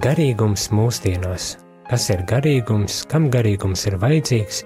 [0.00, 1.56] garīgums mūsdienās.
[1.90, 4.62] Kas ir garīgums, kam garīgums ir vajadzīgs,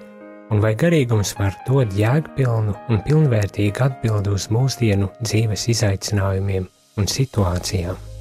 [0.53, 8.16] un vai garīgums var dot jēgpilnu un pilnvērtīgu atbildi uz mūsdienu dzīves izaicinājumiem un situācijām.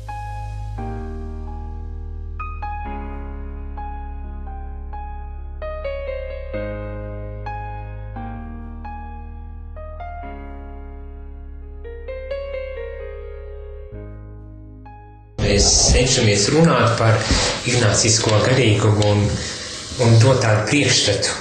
[15.67, 17.17] Mēs cenšamies runāt par
[17.67, 19.25] ignācisko garīgumu un,
[20.05, 21.33] un dot tādu priekšstatu,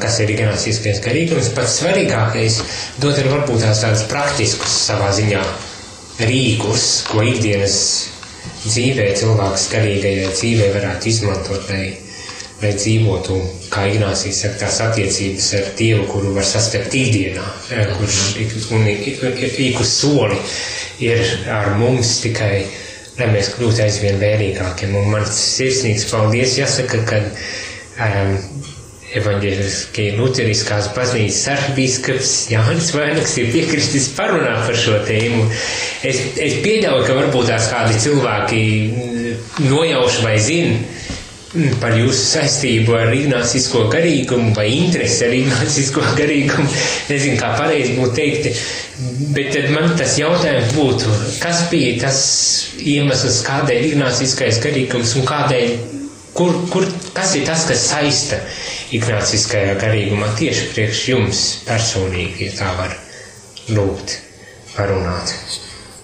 [0.00, 1.50] kas ir ignāciskais garīgums.
[1.56, 2.56] Pats svarīgākais
[3.02, 5.42] dot ir varbūt tās tādus praktiskus savā ziņā
[6.22, 7.76] rīkus, ko ikdienas
[8.64, 11.90] dzīvē cilvēks garīgajai dzīvē varētu izmantot, lai,
[12.62, 13.36] lai dzīvotu,
[13.72, 17.44] kā Ignācijas saka, tās attiecības ar Dievu, kuru var sastapt ikdienā,
[17.98, 18.20] kurš
[18.78, 20.38] un ik uz soli
[21.02, 22.62] ir ar mums tikai
[23.18, 24.94] lai mēs kļūtu aizvien vērīgākiem.
[25.02, 27.20] Un man sirsnīgs paldies jāsaka, ka
[28.06, 28.36] um,
[29.18, 35.44] evaņģēliskajai luteriskās baznīcas arhibīskaps Jānis Vainags ir piekristis parunāt par šo tēmu.
[36.08, 38.62] Es, es pieļauju, ka varbūt tās kādi cilvēki
[39.68, 40.78] nojauši vai zina,
[41.80, 46.68] par jūsu saistību ar ignācisko garīgumu vai interesi ar ignācisko garīgumu.
[47.10, 48.48] Nezinu, kā pareizi būtu teikt,
[49.36, 52.22] bet tad man tas jautājums būtu, kas bija tas
[52.80, 55.74] iemesls, kādēļ ignāciskais garīgums un kādēļ,
[56.38, 58.40] kur, kur, kas ir tas, kas saista
[58.96, 62.96] ignāciskajā garīgumā tieši priekš jums personīgi, ja tā var
[63.76, 64.16] lūgt,
[64.72, 65.36] parunāt.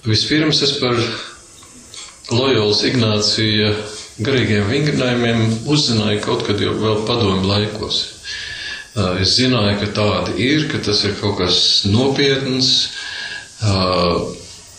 [0.08, 1.00] Vispirms es par
[2.36, 3.72] Lojolas Ignācija
[4.24, 8.00] garīgiem vingrinājumiem uzzināju kaut kad jau vēl padomu laikos.
[9.22, 12.72] Es zināju, ka tādi ir, ka tas ir kaut kas nopietns.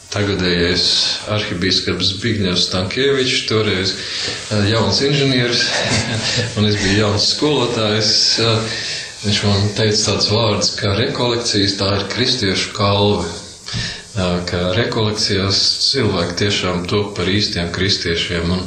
[0.09, 0.83] Tagadējais
[1.29, 3.93] arhibīskaps Zbigņevs Stankievičs, toreiz
[4.71, 5.67] jauns inženieris,
[6.57, 8.13] un es biju jauns skolotājs.
[9.19, 13.27] Viņš man teica tāds vārds, ka rekolekcijas tā ir kristiešu kalve
[14.15, 15.59] ka rekolekcijās
[15.91, 18.49] cilvēki tiešām top par īstiem kristiešiem.
[18.55, 18.63] Un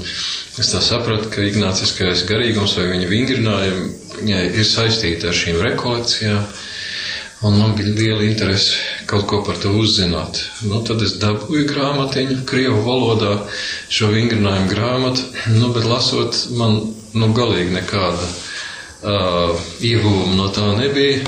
[0.62, 6.44] es tā sapratu, ka ignāciskais garīgums vai viņa vingrinājumi ir saistīti ar šīm rekolekcijām.
[7.42, 8.76] Un man bija liela interese
[9.10, 10.38] kaut ko par to uzzināt.
[10.62, 13.32] Nu, tad es dabūju grāmatiņu, krievu valodā,
[13.90, 15.24] šo vingrinājumu grāmatu,
[15.56, 16.78] nu, bet lasot, man
[17.18, 21.26] nu, galīgi nekāda uh, ieguvuma no tā nebija.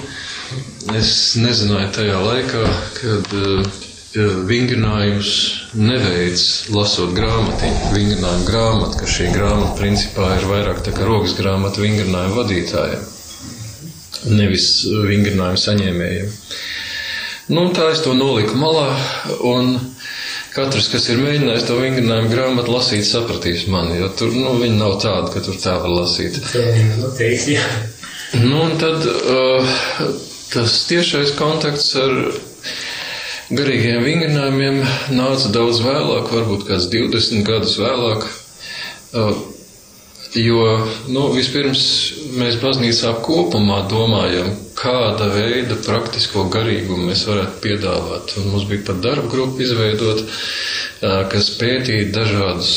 [0.94, 2.62] Es nezināju tajā laikā,
[3.00, 3.82] kad uh,
[4.14, 5.30] vingrinājums
[5.74, 6.44] neveids
[6.74, 12.38] lasot grāmatiņu, vingrinājumu grāmatu, ka šī grāmata principā ir vairāk tā kā rokas grāmata vingrinājumu
[12.38, 13.02] vadītājiem,
[14.38, 16.30] nevis vingrinājumu saņēmējiem.
[17.54, 18.86] Nu, tā es to noliku malā,
[19.44, 19.74] un
[20.54, 24.96] katrs, kas ir mēģinājis to vingrinājumu grāmatu lasīt, sapratīs mani, jo tur, nu, viņi nav
[25.02, 26.38] tādi, ka tur tā var lasīt.
[27.02, 27.66] Noteikti, jā.
[28.38, 29.76] Nu, un tad uh,
[30.54, 32.14] tas tiešais kontakts ar
[33.52, 34.78] garīgiem vingrinājumiem
[35.18, 38.24] nāca daudz vēlāk, varbūt kāds 20 gadus vēlāk.
[40.34, 40.62] Jo
[41.14, 41.82] nu, vispirms
[42.34, 48.34] mēs baznīcā kopumā domājam, kāda veida praktisko garīgumu mēs varētu piedāvāt.
[48.40, 50.24] Un mums bija pat darba grupa izveidot,
[51.30, 52.72] kas pētīja dažādas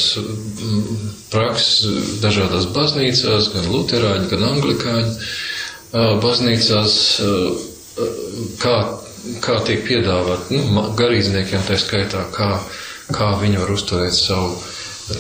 [1.34, 7.00] prakses, dažādās baznīcās, gan luterāņu, gan anglikāņu baznīcās,
[8.62, 8.78] kā
[9.44, 12.52] kā tiek piedāvāt nu, garīdzniekiem, tā skaitā, kā,
[13.14, 14.56] kā viņi var uzturēt savu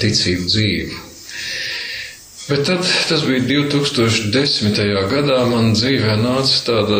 [0.01, 1.03] ticību dzīvi.
[2.47, 4.77] Bet tad, tas bija 2010.
[5.11, 6.99] gadā, man dzīvē nāca tāda,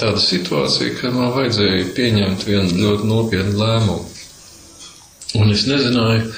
[0.00, 4.06] tāda situācija, ka man vajadzēja pieņemt vienu ļoti nopietnu lēmumu.
[5.36, 6.30] Un es nezināju,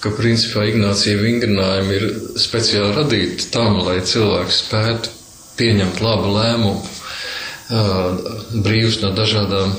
[0.00, 2.06] ka principā Ignācija vingrinājumi ir
[2.38, 5.10] speciāli radīti tam, lai cilvēks spētu
[5.58, 6.99] pieņemt labu lēmumu
[7.70, 9.74] brīvs no dažādām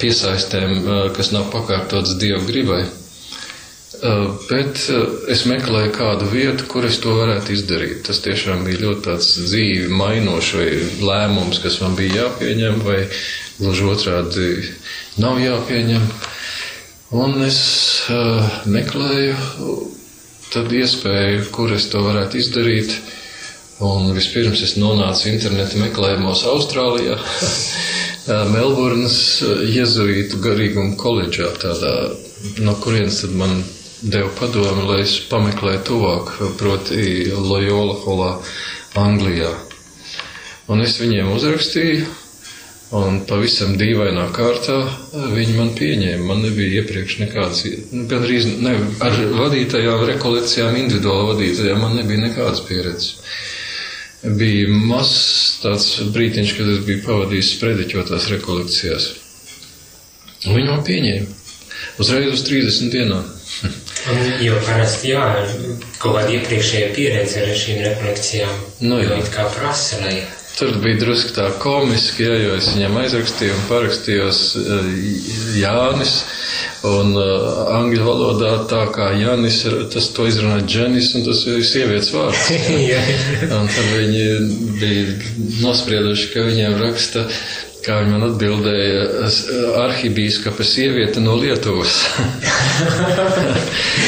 [0.00, 0.78] piesaistēm,
[1.16, 2.84] kas nav pakārtotas Dieva gribai.
[4.50, 4.82] Bet
[5.32, 8.02] es meklēju kādu vietu, kur es to varētu izdarīt.
[8.06, 13.06] Tas tiešām bija ļoti tāds dzīvi mainošs lēmums, kas man bija jāpieņem, vai
[13.58, 14.48] gluži otrādi
[15.22, 16.04] nav jāpieņem.
[17.16, 17.60] Un es
[18.68, 19.36] meklēju
[20.52, 22.92] tad iespēju, kur es to varētu izdarīt.
[23.84, 27.18] Un vispirms es nonācu interneta meklējumos Austrālijā,
[28.54, 31.92] Melburnas Jēzuītu garīguma koledžā, tādā,
[32.64, 33.58] no kurienes tad man
[34.00, 38.30] deva padomu, lai es pameklēju tuvāk, proti Loyola holā
[38.96, 39.52] Anglijā.
[40.72, 42.06] Un es viņiem uzrakstīju,
[42.94, 44.76] Un pavisam dīvainā kārtā
[45.10, 46.22] viņi man pieņēma.
[46.22, 52.62] Man nebija iepriekš nekādas, nu, gandrīz ne, ar vadītajām rekolekcijām, individuāli vadītajām, man nebija nekādas
[52.68, 53.16] pieredzes.
[54.26, 59.08] Bija mazs tāds brītiņš, kad es biju pavadījis sprediķotās rekolekcijās.
[60.46, 61.34] Viņi man pieņēma
[62.02, 63.28] uzreiz uz 30 dienām.
[64.46, 65.22] jo parasti, jā,
[66.00, 70.18] kaut kāda iepriekšējā pieredze ar šīm rekolekcijām, Nu, jo it kā prasa, lai
[70.56, 74.86] Tur bija drusku tā komiski, ja, jo es viņam aizrakstīju un parakstījos eh,
[75.60, 76.14] Jānis.
[76.86, 79.58] Un uh, angļu valodā tā kā Jānis,
[79.92, 82.48] tas to izrunā Dženis, un tas ir sievietes vārds.
[82.92, 83.02] Jā.
[83.58, 84.24] Un tad viņi
[84.80, 85.16] bija
[85.64, 87.26] nosprieduši, ka viņiem raksta,
[87.86, 89.44] kā viņi man atbildēja, es-
[89.84, 91.94] arhibīskapa sieviete no Lietuvas.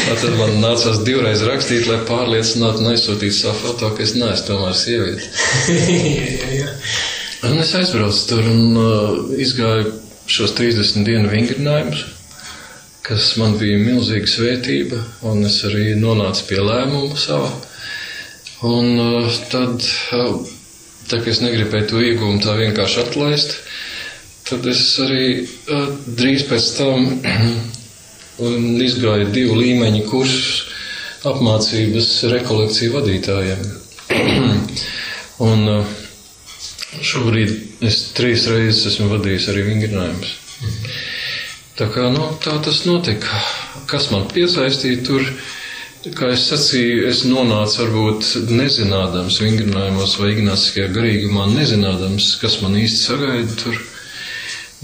[0.08, 4.74] Un tad man nācās divreiz rakstīt, lai pārliecinātu, neizsūtītu savu foto, ka es neesmu tomēr
[4.76, 5.24] sieviete.
[7.48, 8.86] Un es aizbraucu tur un uh,
[9.38, 9.84] izgāju
[10.28, 12.00] šos 30 dienu vingrinājumus,
[13.06, 14.98] kas man bija milzīga svētība,
[15.30, 17.50] un es arī nonācu pie lēmuma sava.
[18.66, 19.86] Un uh, tad,
[20.18, 20.34] uh,
[21.10, 23.56] tā kā es negribēju to iegūmu tā vienkārši atlaist,
[24.48, 25.88] tad es arī uh,
[26.18, 27.08] drīz pēc tam
[28.88, 30.66] izgāju divu līmeņu kursus
[31.28, 33.64] apmācības rekolekciju vadītājiem.
[35.50, 35.96] un uh,
[37.04, 40.34] šobrīd es trīs reizes esmu vadījis arī vingrinājumus.
[41.78, 43.38] Tā kā nu, tā tas notika.
[43.90, 45.22] Kas man piesaistīja tur?
[45.98, 53.00] Kā es sacīju, es nonācu varbūt nezinādams vingrinājumos vai ignāciskajā garīgumā, nezinādams, kas man īsti
[53.02, 53.80] sagaida tur.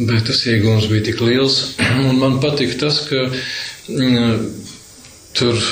[0.00, 1.60] Bet tas iegūms bija tik liels,
[2.08, 4.42] un man patika tas, ka mm,
[5.38, 5.62] tur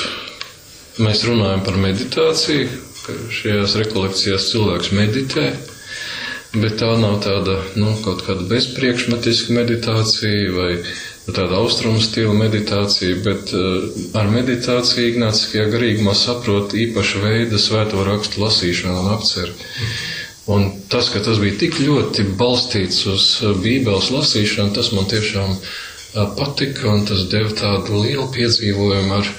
[1.03, 2.71] mēs runājam par meditāciju,
[3.03, 5.49] ka šajās rekolekcijās cilvēks meditē.
[6.55, 10.75] Bet tā nav tāda nu, kaut kāda bezpriekšmetiska meditācija vai
[11.31, 13.85] tāda austrumu stila meditācija, bet uh,
[14.19, 19.53] ar meditāciju Ignāciskajā garīgumā saprot īpaša veida svēto rakstu lasīšanu un apceru.
[20.51, 25.53] Un tas, ka tas bija tik ļoti balstīts uz uh, Bībeles lasīšanu, tas man tiešām
[25.55, 29.29] uh, patika, un tas deva tādu lielu piedzīvojumu ar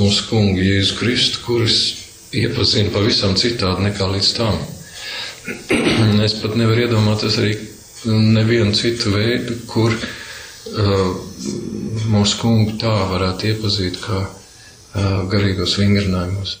[0.00, 1.82] mūsu kungu Jēzu Kristu, kurus
[2.32, 4.56] iepazinu pavisam citādi nekā līdz tam.
[6.24, 7.52] Es pat nevaru iedomāties arī
[8.08, 10.08] nevienu citu veidu, kur uh,
[12.10, 16.58] mūsu kungu tā varētu iepazīt kā uh, garīgos vingrinājumos.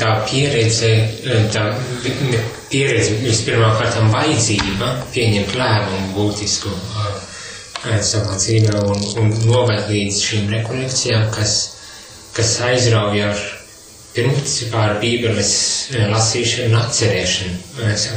[0.00, 0.90] Tā, tā pieredze,
[1.54, 1.64] tā
[2.04, 2.40] vi-
[2.70, 6.72] pieredze vispirmām kārtām vajadzība pieņemt lēmumu būtisku
[7.04, 7.06] ā,
[8.04, 11.54] savā dzīvē un, un noved līdz šīm rekolekcijām, kas,
[12.36, 13.40] kas aizrauj ar
[14.14, 15.50] principā ar Bībeles
[16.10, 17.52] lasīšanu un atcerēšanu,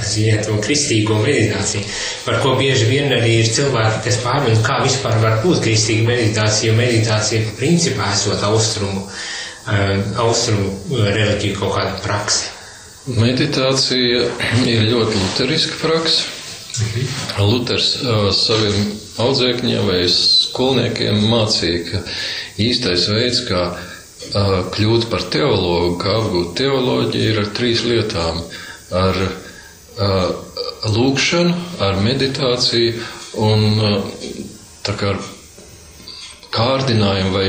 [0.10, 1.84] ziņā to kristīgo meditāciju,
[2.26, 6.72] par ko bieži vien arī ir cilvēki, kas pārmet, kā vispār var būt kristīga meditācija,
[6.72, 10.74] jo meditācija principā esot austrumu, eh, austrumu
[11.06, 12.50] reliģiju kaut kāda prakse.
[13.08, 14.28] Meditācija
[14.68, 16.24] ir ļoti luteriska praksa.
[16.74, 17.08] Mhm.
[17.46, 17.90] Luters
[18.34, 18.78] saviem
[19.22, 22.02] audzēkņiem vai skolniekiem mācīja, ka
[22.64, 23.66] īstais veids, kā
[24.74, 28.42] kļūt par teologu, kā apgūt teoloģiju, ir ar trīs lietām-
[29.04, 29.20] ar
[30.96, 32.94] lūkšanu, ar meditāciju
[33.38, 33.78] un
[34.84, 35.20] tā kā ar
[36.54, 37.48] kārdinājumu vai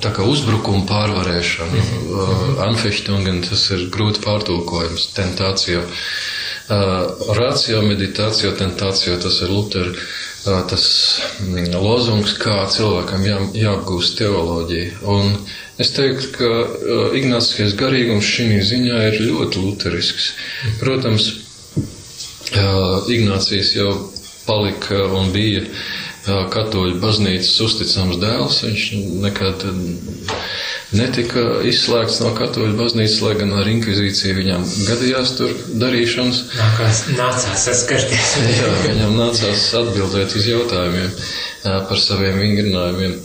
[0.00, 1.76] tā kā uzbrukumu pārvarēšanu.
[1.76, 2.60] Mm -hmm.
[2.68, 5.80] Anfechtungen, tas ir grūti pārtulkojums, tentācija.
[5.82, 9.92] Uh, Rācijā, meditācijā, tentācijā, tas ir Lutera
[10.42, 10.84] tas
[11.40, 14.96] mm, lozungs, kā cilvēkam jā, jāapgūst teoloģija.
[15.06, 15.36] Un
[15.78, 16.50] es teiktu, ka
[17.18, 20.32] Ignācijas garīgums šī ziņā ir ļoti luterisks.
[20.80, 21.28] Protams,
[22.52, 23.92] Ignācijas jau
[24.46, 25.62] palika un bija
[26.26, 28.60] katoļu baznīcas uzticams dēls.
[28.66, 28.84] Viņš
[29.24, 29.64] nekad
[30.94, 35.52] netika izslēgts no katoļu baznīcas, lai gan ar inkvizīciju viņam gadījās tur
[35.82, 36.42] darīšanas.
[36.58, 38.32] Nākās, nācās saskarties.
[38.60, 41.14] Jā, viņam nācās atbildēt uz jautājumiem
[41.62, 43.20] par saviem vingrinājumiem.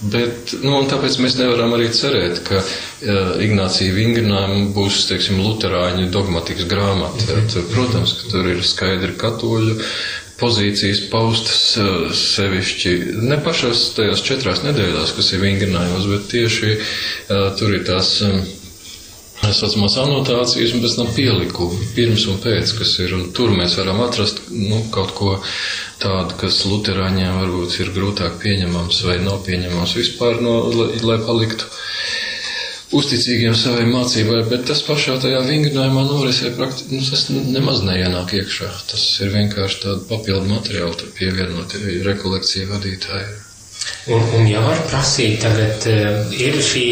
[0.00, 6.64] Bet, nu, tāpēc mēs nevaram arī cerēt, ka uh, Ignācija vingrinājuma būs, teiksim, luterāņu dogmatikas
[6.70, 7.20] grāmata.
[7.26, 7.66] Mm -hmm.
[7.74, 9.76] Protams, ka tur ir skaidri katoļu
[10.40, 11.60] pozīcijas paustas
[12.20, 12.94] sevišķi
[13.28, 18.40] ne pašās tajās četrās nedēļās, kas ir vingrinājumos, bet tieši uh, tur ir tās um,
[19.40, 24.42] saucamās anotācijas un pēc tam pielikumi pirms un pēc, kas ir, tur mēs varam atrast,
[24.52, 25.36] nu, kaut ko
[26.02, 31.70] tādu, kas luterāņiem varbūt ir grūtāk pieņemams vai nav pieņemams vispār, no, lai, lai paliktu
[32.96, 38.70] uzticīgiem savai mācībai, bet tas pašā tajā vingrinājumā norisē praktiski, nu, tas nemaz neienāk iekšā.
[38.90, 43.38] Tas ir vienkārši tāda papildu materiāla, tur pievienot rekolekciju vadītāju.
[44.12, 46.84] Un, un ja var prasīt, tagad uh, ir šī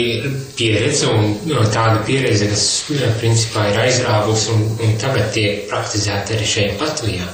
[0.56, 1.34] pieredze un
[1.72, 2.64] tāda pieredze, kas
[3.20, 7.26] principā ir aizrāvusi un, un tagad tiek praktizēta arī šeit Latvijā.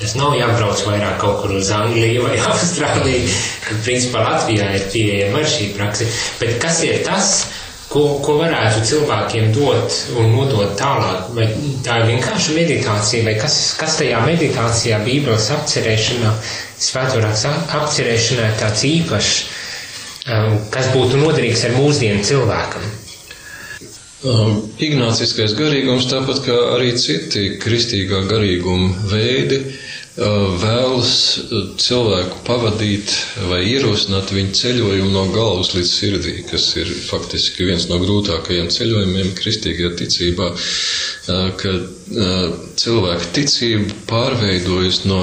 [0.00, 3.32] Tas nav jābrauc vairāk kaut kur uz Angliju vai Austrāliju,
[3.66, 6.06] kad principā Latvijā ir pieejama šī prakse.
[6.40, 7.59] Bet kas ir tas, uh,
[7.90, 11.30] ko, ko varētu cilvēkiem dot un nodot tālāk.
[11.36, 11.48] Vai
[11.86, 16.30] tā ir vienkārši meditācija, vai kas, kas tajā meditācijā, Bībeles apcerēšanā,
[16.86, 17.44] svētvarāks
[17.80, 19.34] apcerēšanā ir tāds īpašs,
[20.30, 22.88] um, kas būtu noderīgs ar mūsdienu cilvēkam.
[24.20, 29.86] Um, Ignāciskais garīgums, tāpat kā arī citi kristīgā garīguma veidi, uh,
[30.18, 31.10] vēlas
[31.78, 33.12] cilvēku pavadīt
[33.50, 39.30] vai ierosināt viņu ceļojumu no galvas līdz sirdī, kas ir faktiski viens no grūtākajiem ceļojumiem
[39.38, 40.48] kristīgajā ticībā,
[41.62, 42.16] kad
[42.82, 45.22] cilvēka ticība pārveidojas no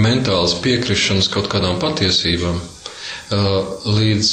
[0.00, 2.62] mentālas piekrišanas kaut kādām patiesībām
[3.84, 4.30] līdz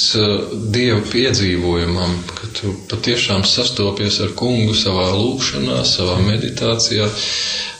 [0.76, 7.08] dievu piedzīvojumam, ka tu patiešām sastopies ar kungu savā lūkšanā, savā meditācijā,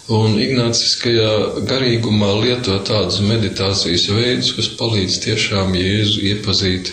[0.10, 6.90] Un Ignāciskajā garīgumā lieto tādus meditācijas veidus, kas palīdz tiešām Jēzu iepazīt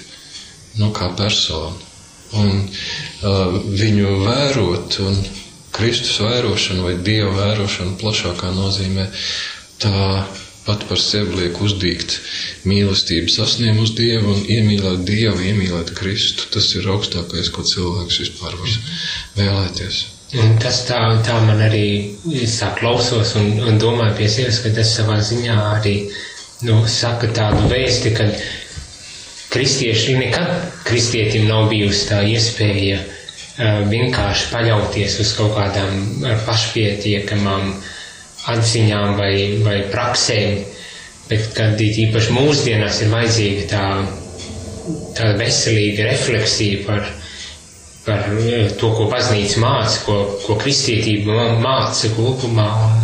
[0.79, 1.73] nu, kā personu.
[2.37, 5.17] Un uh, viņu vērot, un
[5.73, 9.09] Kristus vērošana vai Dieva vērošana plašākā nozīmē,
[9.81, 9.95] tā
[10.69, 12.19] pat par sevi liek uzdīgt
[12.69, 16.51] mīlestību, sasniegt uz Dievu un iemīlēt Dievu, iemīlēt Kristu.
[16.53, 18.77] Tas ir augstākais, ko cilvēks vispār var
[19.41, 20.05] vēlēties.
[20.37, 21.85] Un tas tā, tā man arī
[22.53, 25.95] tā klausos un, un domāju pie sevis, ka tas savā ziņā arī
[26.69, 28.27] nu, saka tādu vēsti, ka
[29.55, 30.51] kristieši nekad
[30.85, 35.97] kristietim nav bijusi tā iespēja uh, vienkārši paļauties uz kaut kādām
[36.45, 37.73] pašpietiekamām
[38.53, 39.33] atziņām vai,
[39.65, 40.59] vai praksēm,
[41.33, 43.87] bet kad īpaši mūsdienās ir vajadzīga tā,
[45.17, 47.09] tā veselīga refleksija par
[48.09, 50.15] par eh, to, ko baznīca māca, ko,
[50.47, 53.03] ko kristietība māca kopumā un,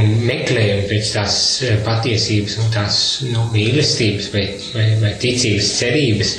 [0.00, 2.98] un meklējam pēc tās eh, patiesības un tās
[3.30, 4.44] nu, mīlestības vai,
[4.74, 6.34] vai, vai ticības cerības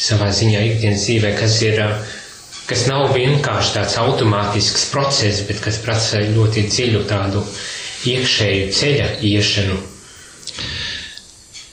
[0.00, 2.16] savā ziņā ikdienas dzīvē, kas ir, eh,
[2.70, 7.44] kas nav vienkārši tāds automātisks process, bet kas prasa ļoti dziļu tādu
[8.08, 9.76] iekšēju ceļa iešanu.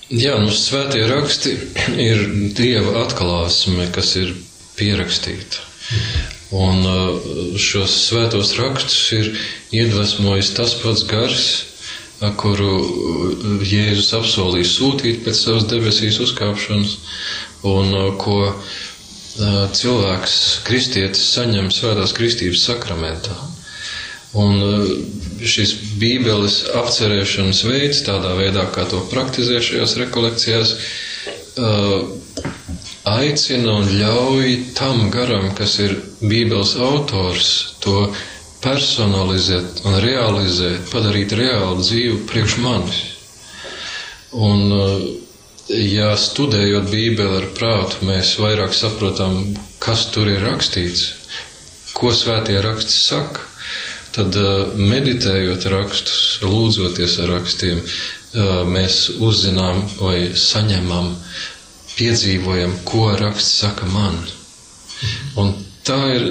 [0.08, 1.52] Jā, nu svētie raksti
[2.00, 2.22] ir
[2.56, 4.30] Dieva atklāsme, kas ir
[4.78, 5.64] pierakstīta.
[6.56, 9.32] Un uh, šos svētos rakstus ir
[9.76, 11.48] iedvesmojis tas pats gars,
[12.40, 16.96] kuru uh, Jēzus apsolīja sūtīt pēc savas debesīs uzkāpšanas,
[17.68, 18.40] un uh, ko
[19.38, 23.36] cilvēks, kristietis, saņem svētās kristības sakramentā.
[24.34, 24.58] Un
[25.46, 30.74] šis bībeles apcerēšanas veids, tādā veidā, kā to praktizē šajās rekolekcijās,
[33.16, 37.52] aicina un ļauj tam garam, kas ir bībeles autors,
[37.84, 38.08] to
[38.64, 43.02] personalizēt un realizēt, padarīt reālu dzīvi priekš manis.
[44.38, 44.66] Un,
[45.70, 49.40] ja studējot Bībeli ar prātu, mēs vairāk saprotam,
[49.84, 51.06] kas tur ir rakstīts,
[51.98, 53.46] ko svētie raksti saka,
[54.18, 54.36] tad
[54.78, 57.82] meditējot rakstus, lūdzoties ar rakstiem,
[58.74, 61.14] mēs uzzinām vai saņemam,
[61.98, 64.18] piedzīvojam, ko raksts saka man.
[65.38, 65.54] Un
[65.88, 66.28] tā ir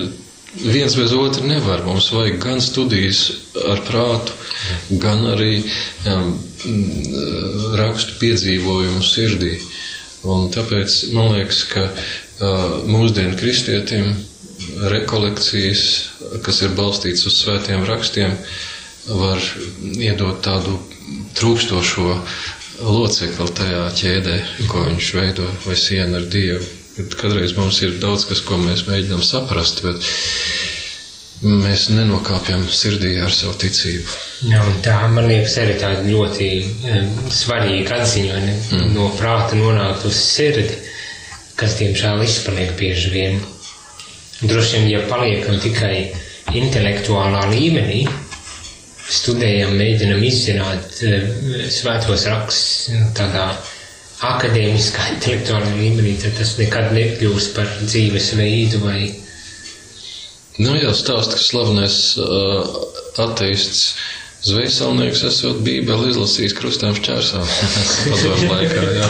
[0.65, 1.83] viens bez otra nevar.
[1.87, 3.25] Mums vajag gan studijas
[3.69, 4.33] ar prātu,
[5.03, 5.59] gan arī
[6.11, 6.33] um,
[7.81, 9.57] rakstu piedzīvojumu sirdī.
[10.27, 14.15] Un tāpēc man liekas, ka uh, mūsdienu kristietim
[14.91, 15.83] rekolekcijas,
[16.47, 18.33] kas ir balstītas uz svētiem rakstiem,
[19.07, 19.39] var
[20.03, 20.81] iedot tādu
[21.39, 22.17] trūkstošo
[22.81, 24.37] locekli tajā ķēdē,
[24.71, 26.65] ko viņš veido, vai sienu ar Dievu.
[27.17, 30.05] Kadreiz mums ir daudz kas, ko mēs mēģinām saprast, bet
[31.45, 34.15] mēs nenokāpjam sirdī ar savu ticību.
[34.49, 38.87] Jā, tā man liekas arī tāda ļoti um, svarīga atziņa mm.
[38.97, 40.71] no prāta nonākt uz sirdi,
[41.57, 43.43] kas diemžēl izpaliek bieži vien.
[44.41, 46.07] Droši vien, ja paliekam tikai
[46.57, 48.07] intelektuālā līmenī,
[49.13, 51.33] studējam, mēģinam izzināt uh,
[51.73, 53.49] svētos rakstus tādā
[54.25, 59.01] akadēmiskā, intelektuālā līmenī, tad tas nekad nekļūs par dzīvesveidu vai.
[60.57, 62.79] Nu, jau stāsta, ka slavenais uh,
[63.27, 63.91] ateists
[64.47, 67.45] zvejsalnieks esot Bībeli izlasījis krustām šķērsām
[68.11, 69.09] padomu laikā, jā.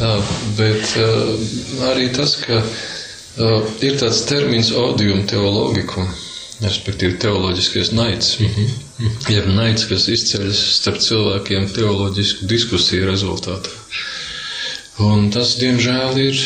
[0.00, 0.12] jā.
[0.58, 1.48] Bet uh,
[1.90, 6.08] arī tas, ka uh, ir tāds termins odium teologikum,
[6.64, 8.36] respektīvi teoloģiskais naids.
[8.40, 9.16] Mm -hmm.
[9.32, 13.72] Jeb naids, kas izceļas starp cilvēkiem teoloģisku diskusiju rezultātā.
[15.04, 16.38] Un tas, diemžēl, ir,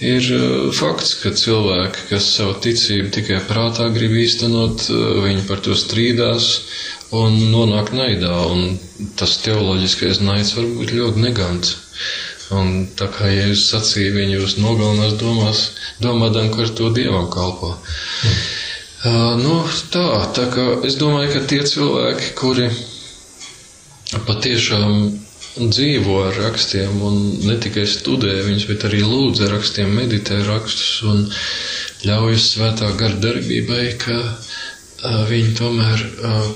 [0.00, 5.58] ir uh, fakts, ka cilvēki, kas savu ticību tikai prātā grib īstenot, uh, viņi par
[5.64, 6.52] to strīdās
[7.10, 8.36] un nonāk naidā.
[8.52, 8.78] Un
[9.16, 11.76] tas teoloģiskais naids var būt ļoti negants.
[12.54, 15.64] Un tā kā Jēzus sacīja, viņi jūs nogalinās domās,
[15.98, 17.72] domādam, ka ar to dievam kalpo.
[17.74, 18.65] Mm.
[19.04, 19.56] Nu,
[19.92, 20.06] tā,
[20.36, 22.70] tā kā es domāju, ka tie cilvēki, kuri
[24.26, 24.94] patiešām
[25.56, 31.02] dzīvo ar rakstiem un ne tikai studē viņus, bet arī lūdz ar rakstiem, meditē rakstus
[31.12, 31.22] un
[32.08, 34.18] ļaujas svētā gara darbībai, ka
[35.30, 36.04] viņi tomēr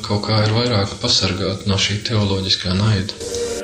[0.06, 3.59] kaut kā ir vairāk pasargāti no šī teoloģiskā naida.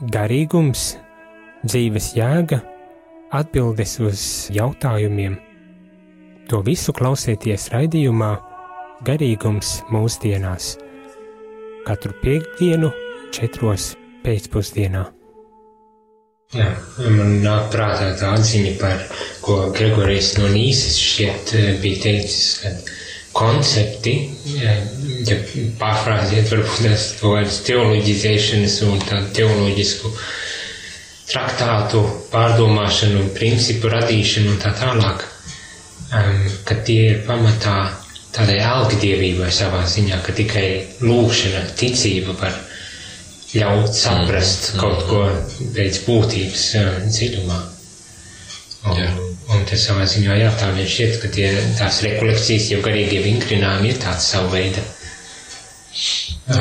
[0.00, 0.94] Garīgums,
[1.64, 2.60] dzīves jēga,
[3.34, 4.22] atbildes uz
[4.54, 5.36] jautājumiem.
[6.50, 8.32] To visu klausieties raidījumā
[9.04, 10.74] Garīgums mūsdienās
[11.84, 12.90] katru piekdienu,
[13.34, 13.92] četros
[14.24, 15.04] pēcpusdienā.
[16.54, 16.68] Jā,
[17.16, 19.00] man nāk prātā tā atziņa, par
[19.44, 22.72] ko Gregorijs no Nīsas šķiet eh, bija teicis, ka
[23.34, 24.12] koncepti,
[24.60, 24.74] ja
[25.80, 30.12] pārfrāzēt varbūt tās vairs teoloģizēšanas un tādu teoloģisku
[31.32, 35.24] traktātu pārdomāšanu un principu radīšanu un tā tālāk,
[36.14, 37.76] um, ka tie ir pamatā
[38.34, 40.66] tādai algdievībai savā ziņā, ka tikai
[41.06, 42.56] lūkšana, ticība var
[43.54, 45.22] ļaut saprast mm, kaut ko
[45.76, 47.60] pēc būtības uh, dziļumā.
[48.84, 49.33] Un, yeah.
[49.70, 51.48] Tas savā ziņā jā, tā vien šķiet, ka tie,
[51.78, 54.84] tās rekolekcijas, jau garīgie vingrinājumi ir tāds savu veidu.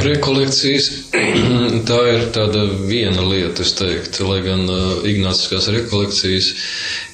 [0.03, 0.89] Rekolekcijas,
[1.89, 6.51] tā ir tāda viena lieta, es teiktu, lai gan uh, ignāciskās rekolekcijas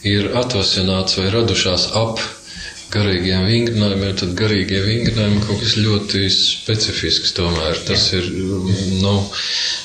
[0.08, 2.22] ir atvasināts vai radušās ap
[2.94, 7.78] garīgiem vingrinājumiem, tad garīgie vingrinājumi kaut kas ļoti specifisks tomēr.
[7.86, 8.30] Tas ir,
[9.04, 9.14] nu,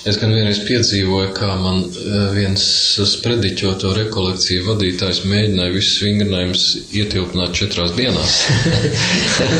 [0.08, 2.64] es gan vienreiz piedzīvoju, kā man eh, viens
[3.12, 6.64] sprediķoto rekolekciju vadītājs mēģināja visus vingrinājumus
[7.02, 8.38] ietilpināt četrās dienās.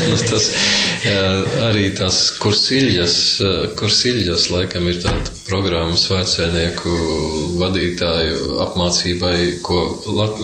[0.05, 0.45] Nu, tas
[1.07, 6.93] eh, arī tās kursiļas, eh, kursiļas laikam ir tāda programma svētceļnieku
[7.61, 9.81] vadītāju apmācībai, ko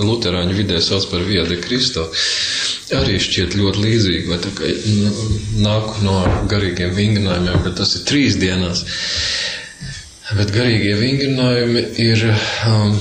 [0.01, 2.07] Luterāņu vidē sauc par Viede Kristo
[2.97, 4.71] arī šķiet ļoti līdzīgi, vai tā kā
[5.65, 6.17] nāk no
[6.51, 8.85] garīgiem vingrinājumiem, bet tas ir trīs dienās.
[10.31, 12.93] Bet garīgie vingrinājumi ir um,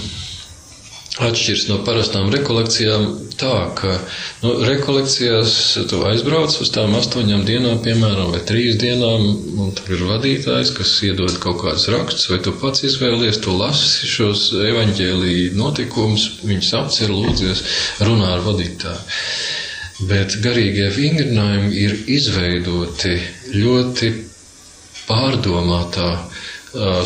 [1.29, 3.07] atšķirs no parastām rekolekcijām
[3.41, 3.95] tā, ka
[4.43, 5.55] nu, rekolekcijās
[5.91, 9.27] tu aizbrauc uz tām astoņām dienām, piemēram, vai trīs dienām,
[9.65, 14.11] un tur ir vadītājs, kas iedod kaut kādus rakstus, vai tu pats izvēlies, tu lasi
[14.11, 17.65] šos evaņģēlīju notikumus, viņus apcer, lūdzies,
[18.05, 19.03] runā ar vadītāju.
[20.09, 23.17] Bet garīgie vingrinājumi ir izveidoti
[23.57, 24.13] ļoti
[25.09, 26.09] pārdomātā,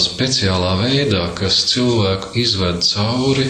[0.04, 3.46] speciālā veidā, kas cilvēku izved cauri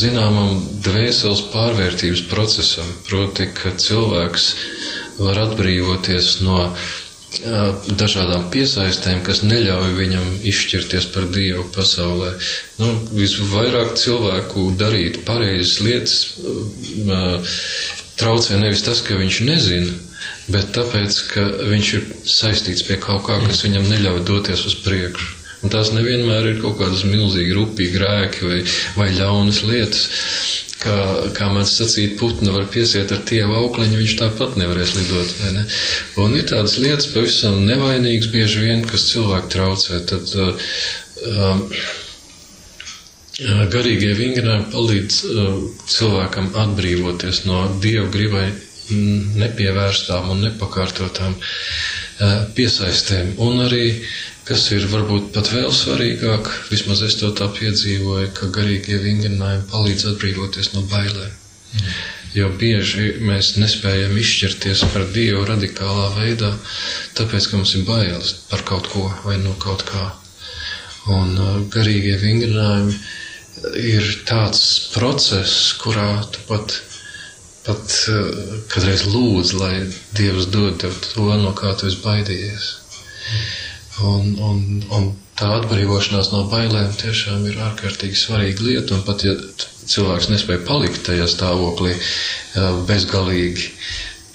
[0.00, 2.90] zināmam dvēseles pārvērtības procesam.
[3.08, 4.50] Proti, ka cilvēks
[5.18, 6.60] var atbrīvoties no
[8.00, 12.30] dažādām piesaistēm, kas neļauj viņam izšķirties par Dievu pasaulē.
[12.80, 16.16] Nu, visvairāk cilvēku darīt pareizas lietas,
[18.20, 19.94] traucē nevis tas, ka viņš nezina,
[20.52, 25.34] bet tāpēc, ka viņš ir saistīts pie kaut kā, kas viņam neļauj doties uz priekšu.
[25.64, 28.60] Un tās nevienmēr ir kaut kādas milzīgi rupīgi grēki vai,
[28.98, 30.04] vai ļaunas lietas.
[30.76, 30.96] Kā,
[31.34, 35.32] kā man sacīja, putna var piesiet ar tievu aukliņu, viņš tāpat nevarēs lidot.
[35.56, 35.64] Ne?
[36.22, 40.02] Un ir tādas lietas pavisam nevainīgas bieži vien, kas cilvēku traucē.
[40.12, 40.68] Tad, uh,
[41.32, 41.64] um,
[43.36, 45.56] Garīgie vingrinājumi palīdz uh,
[45.94, 48.46] cilvēkam atbrīvoties no dievu gribai
[49.42, 53.34] nepievērstām un nepakārtotām uh, piesaistēm.
[53.44, 53.82] Un arī,
[54.48, 60.06] kas ir varbūt pat vēl svarīgāk, vismaz es to tā piedzīvoju, ka garīgie vingrinājumi palīdz
[60.14, 61.36] atbrīvoties no bailēm.
[61.76, 61.92] Mm.
[62.38, 66.54] Jo bieži mēs nespējam izšķirties par Dievu radikālā veidā,
[67.20, 70.08] tāpēc, ka mums ir bailes par kaut ko vai no kaut kā.
[71.12, 72.96] Un uh, garīgie vingrinājumi
[73.78, 74.62] ir tāds
[74.94, 76.74] process, kurā tu pat,
[77.66, 78.40] pat eh,
[78.72, 79.74] kādreiz lūdz, lai
[80.18, 82.68] Dievs dod tev to, no kā tu esi baidījies.
[84.06, 84.58] Un, un,
[84.92, 85.06] un
[85.40, 88.96] tā atbrīvošanās no bailēm tiešām ir ārkārtīgi svarīga lieta.
[88.98, 89.34] Un pat ja
[89.88, 93.70] cilvēks nespēja palikt tajā stāvoklī eh, bezgalīgi,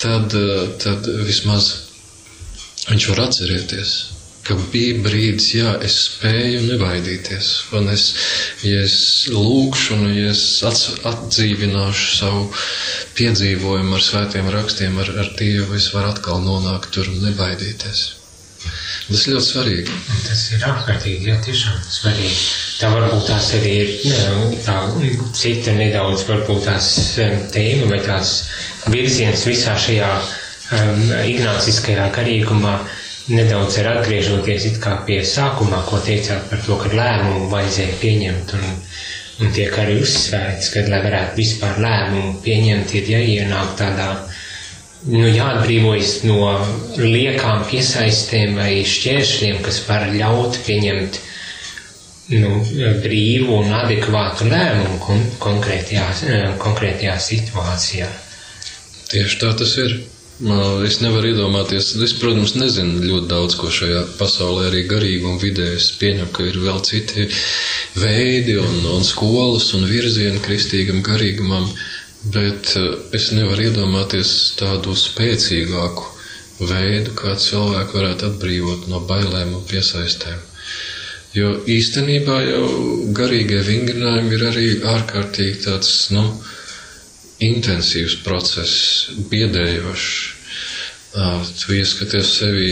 [0.01, 1.71] tad, eh, tad vismaz
[2.89, 3.93] viņš var atcerēties
[4.47, 7.49] ka bija brīdis, jā, es spēju nebaidīties.
[7.77, 8.06] Un es,
[8.65, 8.95] ja es
[9.32, 12.47] lūkšu, un ja es atdzīvināšu savu
[13.19, 18.08] piedzīvojumu ar svētiem rakstiem, ar, ar Dievu, es varu atkal nonākt tur un nebaidīties.
[19.12, 19.95] Tas ir ļoti svarīgi.
[20.27, 22.36] Tas ir ārkārtīgi, jā, tiešām svarīgi.
[22.82, 24.77] Tā varbūt tās arī ir ne, tā
[25.38, 26.91] cita nedaudz varbūt tās
[27.54, 28.36] tēma vai tās
[28.93, 32.77] virziens visā šajā um, ignāciskajā garīgumā.
[32.86, 34.65] Uh, nedaudz ir atgriežoties
[35.05, 38.53] pie sākumā, ko teicāt par to, ka lēmumu vajadzēja pieņemt.
[38.57, 38.77] Un,
[39.45, 44.07] un tiek arī uzsvērts, ka, lai varētu vispār lēmumu pieņemt, ir jāienāk tādā,
[45.12, 46.39] nu, jāatbrīvojas no
[47.01, 51.21] liekām piesaistēm vai šķēršļiem, kas var ļaut pieņemt
[52.31, 52.51] nu,
[53.03, 56.05] brīvu un adekvātu lēmumu kon konkrētajā,
[56.62, 58.10] konkrētajā situācijā.
[59.12, 59.97] Tieši tā tas ir.
[60.41, 65.67] Es nevaru iedomāties, es, protams, nezinu ļoti daudz ko šajā pasaulē, arī garīguma vidē.
[65.77, 67.27] Es pieņemu, ka ir vēl citi
[68.01, 71.67] veidi un, un skolas un virzieni kristīgam garīgumam,
[72.34, 72.88] bet eh,
[73.19, 76.08] es nevaru iedomāties tādu spēcīgāku
[76.71, 80.41] veidu, kā cilvēku varētu atbrīvot no bailēm un piesaistēm.
[81.38, 82.65] Jo īstenībā jau
[83.21, 86.25] garīgie vingrinājumi ir arī ārkārtīgi tāds, nu,
[87.41, 88.73] intensīvs process,
[89.32, 90.12] biedējošs.
[91.62, 92.67] Tu ieskaties sevi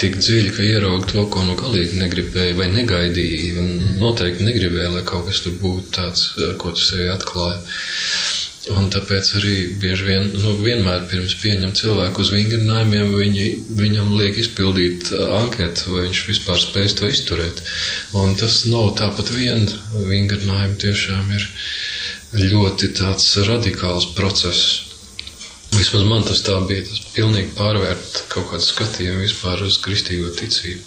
[0.00, 3.50] tik dziļi, ka ieraugi to, ko nu galīgi negribēji vai negaidīji.
[3.60, 6.28] Un noteikti negribēji, lai kaut kas tur būtu tāds,
[6.60, 7.60] ko tu sevi atklāji.
[8.76, 13.46] Un tāpēc arī bieži vien, nu, vienmēr pirms pieņem cilvēku uz vingrinājumiem, viņi,
[13.78, 17.62] viņam liek izpildīt anketu, vai viņš vispār spēj to izturēt.
[18.20, 19.64] Un tas nav tāpat vien
[20.12, 21.48] vingrinājumi tiešām ir
[22.34, 22.92] ļoti
[23.48, 24.86] radikāls process.
[25.70, 26.82] Vismaz man tas tā bija.
[26.88, 30.82] Tas pilnīgi pārvērt kaut kādu skatījumu vispār uz kristīgo ticību.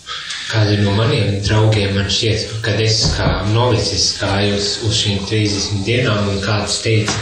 [0.52, 5.86] Kādi no maniem draugiem man šķiet, kad es kā novicis gāju uz, uz šīm 30
[5.88, 7.16] dienām un kāds teica,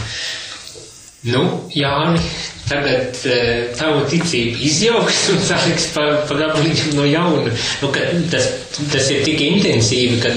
[1.22, 2.18] Nu, Jāni,
[2.66, 7.52] tagad uh, tavu ticību izjauks un sāks pa, pa gabaliņam no jauna.
[7.78, 7.90] Nu,
[8.32, 8.48] tas,
[8.90, 10.32] tas ir tik intensīvi, ka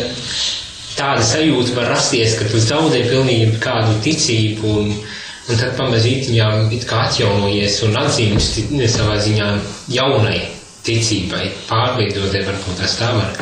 [0.97, 4.91] tāda sajūta var rasties, ka tu zaudē pilnīgi kādu ticību un,
[5.49, 8.51] un tad pamazītiņām it kā atjaunojies un atzīmes
[8.95, 9.49] savā ziņā
[9.95, 10.39] jaunai
[10.85, 13.39] ticībai, pārveidotai varbūt tas tā var.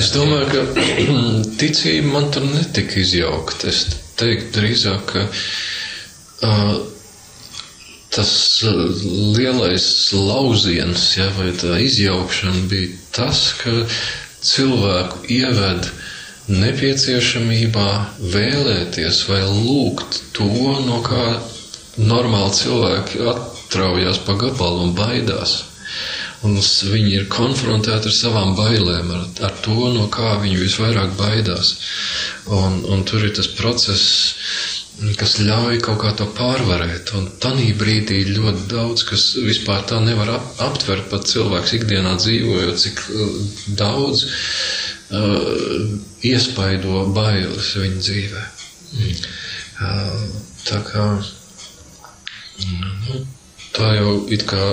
[0.00, 0.86] Es domāju, ka
[1.60, 3.70] ticība man tur netika izjaukta.
[3.70, 3.84] Es
[4.18, 5.28] teiktu drīzāk, ka
[8.14, 8.32] tas
[9.34, 13.72] lielais lauciens, ja, vai tā izjaukšana bija tas, ka
[14.44, 15.88] cilvēku ieved
[16.48, 17.88] nepieciešamībā
[18.34, 20.48] vēlēties vai lūgt to,
[20.84, 21.26] no kā
[21.96, 25.62] normāli cilvēki atraujās pa gabalu un baidās.
[26.44, 31.70] Un viņi ir konfrontēti ar savām bailēm, ar, ar to, no kā viņi visvairāk baidās.
[32.52, 34.04] Un, un tur ir tas process,
[35.16, 37.14] kas ļauj kaut kā to pārvarēt.
[37.16, 42.82] Un tajā brīdī ļoti daudz, kas vispār tā nevar ap, aptvert, pat cilvēks ikdienā dzīvojot,
[42.84, 43.40] cik uh,
[43.80, 44.26] daudz
[46.30, 48.42] iespaido bailes viņa dzīvē.
[48.98, 49.22] Mm.
[49.84, 50.26] Uh,
[50.68, 51.06] tā kā.
[52.64, 53.24] Nu,
[53.74, 54.68] Tā jau it kā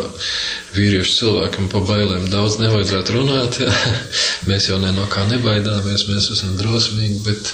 [0.75, 3.58] vīriešu cilvēkam pa bailēm daudz nevajadzētu runāt.
[3.63, 3.73] Jā.
[4.49, 7.49] Mēs jau no kā nebaidāmies, mēs esam drosmīgi, bet,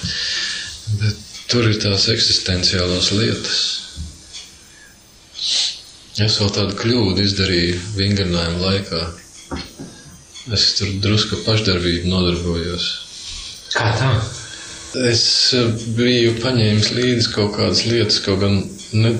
[1.00, 3.60] bet Tur ir tās eksistenciālās lietas.
[6.20, 9.00] Es vēl tādu kļūdu izdarīju vingrinājuma laikā.
[10.54, 12.88] Es tur drusku pašdarbību nodarbojos.
[13.74, 14.12] Kā tā?
[15.08, 15.22] Es
[15.56, 18.62] eh, biju paņēmis līdzi kaut kādas lietas, kaut gan
[18.96, 19.12] ne,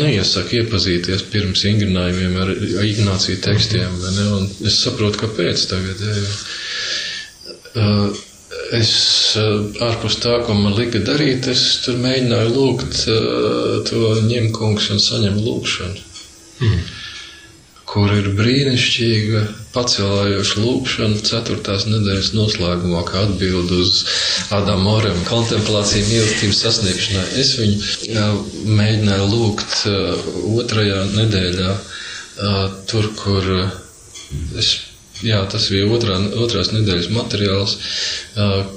[0.00, 2.50] neiesaku iepazīties pirms vingrinājumiem ar
[2.88, 3.94] Ignāciju tekstiem.
[4.18, 4.26] Ne,
[4.66, 6.02] es saprotu, kāpēc tagad.
[6.02, 6.34] Jā, jā.
[7.72, 8.22] Uh,
[8.76, 8.90] es
[9.38, 13.28] eh, ārpus tā, ko man lika darīt, es tur mēģināju lūgt eh,
[13.88, 16.04] to ņemkungs un saņem lūgšanu.
[16.62, 16.82] Mm.
[17.92, 19.40] Kur ir brīnišķīga,
[19.74, 23.98] pacelājoša lūkšana, ceturtās nedēļas noslēgumā, kā atbild uz
[24.56, 27.26] Ādama Morem kontemplāciju mīlestības sasniegšanai.
[27.42, 28.28] Es viņu jā,
[28.80, 30.30] mēģināju lūgt uh,
[30.62, 33.52] otrajā nedēļā, uh, tur, kur
[34.56, 34.72] es
[35.22, 37.76] Jā, tas bija otrā, otrās nedēļas materiāls,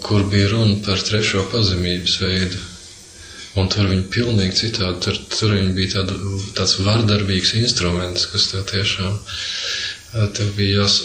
[0.06, 2.60] kur bija runa par trešo pazemības veidu.
[3.56, 6.10] Un tur viņi pilnīgi citādi, tur, tur viņi bija tād,
[6.58, 9.16] tāds vardarbīgs instruments, kas tev tiešām,
[10.36, 10.98] tev bija jās,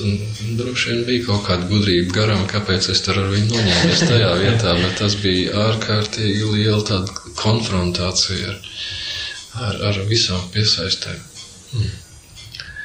[0.59, 4.75] droši vien bija kaut kāda gudrība garām, kāpēc es tur ar viņu noņēmies tajā vietā,
[4.83, 8.63] bet tas bija ārkārtīgi liela tāda konfrontācija ar,
[9.69, 11.27] ar, ar visām piesaistēm.
[11.79, 11.91] Mm.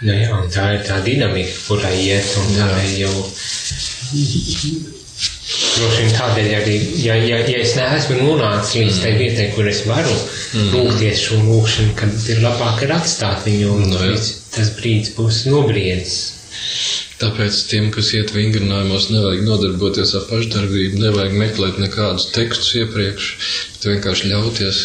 [0.05, 3.15] Nu, jā, tā ir tā dinamika, kurai iet, un tā ir jau.
[5.45, 9.83] Droši vien tādēļ arī, ja, ja, ja es neesmu nonācis līdz tai vietai, kur es
[9.85, 10.71] varu mm.
[10.73, 14.15] lūgties šo lūgšanu, tad ir labāk ir atstāt viņu, un no, nu,
[14.55, 16.17] tas brīdis būs nobriedis.
[17.21, 23.29] Tāpēc tiem, kas iet vingrinājumos, nevajag nodarboties ar pašdarbību, nevajag meklēt nekādus tekstus iepriekš,
[23.75, 24.83] bet vienkārši ļauties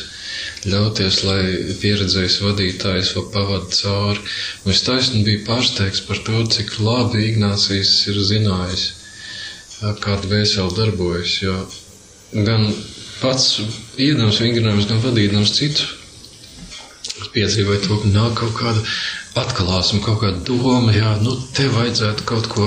[0.68, 1.42] ļauties, lai
[1.80, 4.20] pieredzējis vadītājs vēl pavada cauri.
[4.66, 8.90] Un es taisni biju pārsteigts par to, cik labi Ignācijas ir zinājis,
[9.80, 11.38] kāda vēseli darbojas.
[11.42, 11.56] Jo
[12.46, 12.68] gan
[13.20, 13.60] pats
[14.00, 15.88] iedams vingrinājumus, gan vadīdams citu,
[17.34, 18.82] piedzīvoja to, ka nāk kaut kāda
[19.40, 22.66] atklāsme, kaut kāda doma, jā, nu, te vajadzētu kaut ko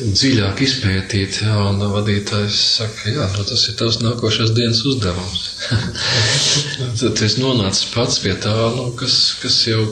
[0.00, 5.44] dziļāk izpētīt, jā, un vadītājs saka, jā, nu, tas ir tavs nākošās dienas uzdevums.
[7.00, 9.82] Tad es nonācu pats pie tā, nu, kas, kas jau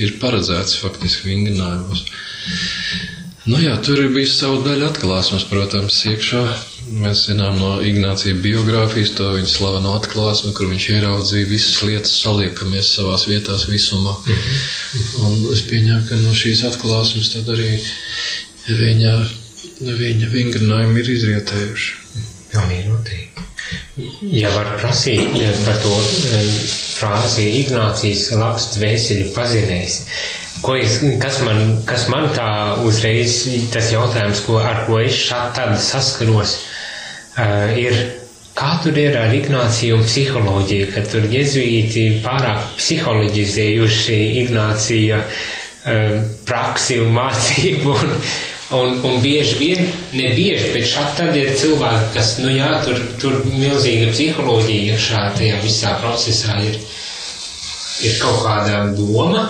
[0.00, 2.06] ir paredzēts faktiski vingrinājumos.
[3.42, 6.42] Nu jā, tur ir bijis savu daļu atklāsmes, protams, iekšā.
[7.02, 12.92] Mēs zinām no Ignācija biogrāfijas to viņa slaveno atklāsmi, kur viņš ieraudzīja visas lietas saliekamies
[12.98, 14.14] savās vietās visumā.
[15.26, 17.72] Un es pieņēmu, ka no šīs atklāsmes tad arī
[18.68, 19.16] viņa,
[19.90, 22.00] viņa vingrinājumi ir izrietējuši.
[22.54, 23.21] Pilnīgi noteikti.
[24.32, 25.34] Ja var prasīt
[25.66, 25.92] par to
[26.96, 29.98] frāzi Ignācijas labs dvēseli pazinējis,
[30.62, 32.48] Ko es, kas, man, kas man tā
[32.86, 33.38] uzreiz
[33.74, 36.52] tas jautājums, ko, ar ko es šādi saskaros,
[37.34, 37.96] uh, ir,
[38.58, 45.22] kā tur ir ar Ignāciju un psiholoģiju, ka tur jezuīti pārāk psiholoģizējuši Ignācija
[46.46, 47.96] praksi un mācību.
[48.04, 48.12] Un,
[48.78, 49.82] un, un bieži vien,
[50.16, 55.22] ne bieži, bet šādi tad ir cilvēki, kas, nu jā, tur, tur milzīga psiholoģija iekšā
[55.38, 56.78] tajā visā procesā ir,
[58.06, 59.46] ir kaut kāda doma,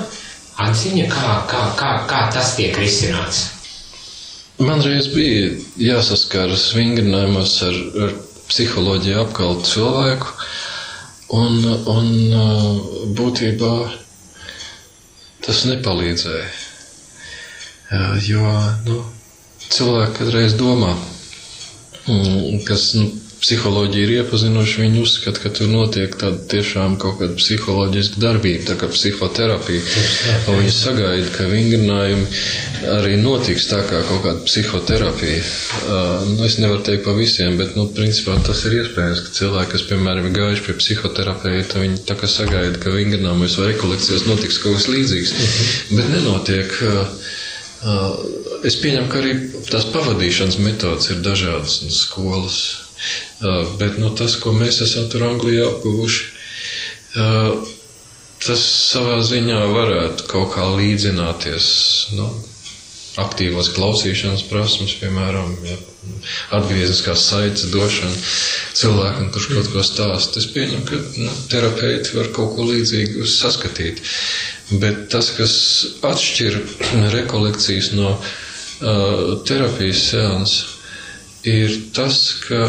[0.66, 3.46] atziņa, kā, kā, kā, kā tas tiek risināts?
[4.62, 8.12] Man reiz bija jāsaskaras vingrinājumos ar, ar
[8.52, 10.36] psiholoģiju apkaltu cilvēku,
[11.32, 12.08] Un, un
[13.16, 13.72] būtībā
[15.46, 16.48] tas nepalīdzēja.
[18.26, 18.52] Jo
[18.86, 19.00] nu,
[19.72, 20.94] cilvēki kādreiz domā,
[22.06, 23.10] mm, kas nu,
[23.42, 28.76] psiholoģiju ir iepazinuši, viņi uzskata, ka tur notiek tāda tiešām kaut kāda psiholoģiska darbība, tā
[28.78, 29.82] kā psihoterapija.
[30.46, 32.28] Un viņi sagaida, ka vingrinājumi
[32.94, 35.42] arī notiks tā kā kaut kāda psihoterapija.
[36.30, 39.86] Nu, es nevaru teikt pa visiem, bet, nu, principā tas ir iespējams, ka cilvēki, kas,
[39.90, 44.78] piemēram, ir gājuši pie psihoterapeita, viņi tā kā sagaida, ka vingrinājumos vai rekolekcijos notiks kaut
[44.78, 45.96] kas līdzīgs, -huh.
[45.98, 46.78] bet nenotiek.
[46.86, 47.32] Uh,
[48.68, 49.34] es pieņemu, ka arī
[49.70, 52.60] tās pavadīšanas metodas ir dažādas skolas
[53.78, 56.26] Bet nu, tas, ko mēs esam tur Anglijā apguvuši,
[58.42, 61.66] tas savā ziņā varētu kaut kā līdzināties.
[62.18, 62.28] Nu,
[63.22, 65.78] aktīvās klausīšanas prasmes, piemēram, ja,
[66.56, 68.14] atgriezniskās saites došana
[68.76, 70.40] cilvēkam, kurš kaut ko stāsta.
[70.42, 74.02] Es pieņemu, ka nu, terapeiti var kaut ko līdzīgu saskatīt.
[74.82, 75.54] Bet tas, kas
[76.08, 76.58] atšķir
[77.14, 80.70] rekolekcijas no uh, terapijas seansa,
[81.48, 82.66] ir tas, ka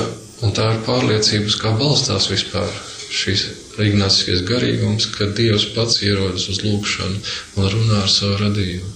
[0.54, 2.70] tā ir pārliecība, kā balstās vispār
[3.14, 3.46] šīs
[3.84, 7.22] ignāciskais garīgums, ka Dievs pats ierodas uz lūgšanu
[7.62, 8.92] un runā ar savu radījumu.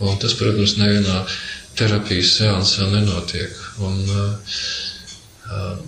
[0.00, 1.20] Un tas, protams, nevienā
[1.78, 3.56] terapijas seansā nenotiek.
[3.86, 5.78] Un, uh,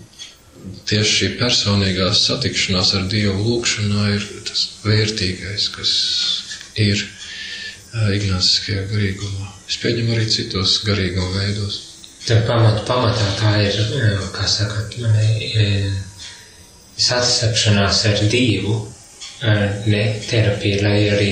[0.88, 5.94] tieši šī personīgā satikšanās ar Dievu lūgšanā ir tas vērtīgais, kas
[6.80, 9.48] ir uh, ignāciskajā garīgumā.
[9.68, 11.80] Es pieņemu arī citos garīguma veidos.
[12.22, 13.78] Tad pamat, pamatā tā ir,
[14.36, 14.84] kā saka,
[17.02, 18.76] sasapšanās ar Dievu,
[19.42, 21.30] ne terapija, lai arī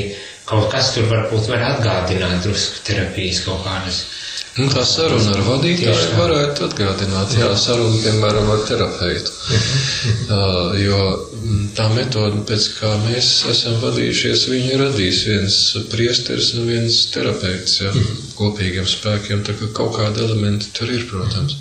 [0.49, 4.01] kaut kas tur varbūt var atgādināt drusku terapijas kaut kādas
[4.59, 9.31] Nu, tā saruna ar vadītāju varētu atgādināt, jā, saruna, piemēram, ar terapeitu.
[10.35, 10.99] uh, jo
[11.37, 15.61] mm, tā metode, pēc kā mēs esam vadījušies, viņa radīs viens
[15.93, 17.95] priesteris un viens terapeits, jā,
[18.41, 21.57] kopīgiem spēkiem, tā kā kaut kādi elementi tur ir, protams.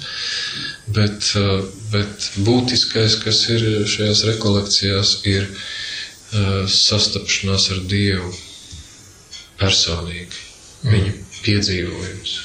[0.90, 1.62] Bet, uh,
[1.94, 8.34] bet būtiskais, kas ir šajās rekolekcijās, ir uh, sastapšanās ar Dievu
[9.62, 10.48] personīgi,
[10.90, 12.40] viņa piedzīvojums.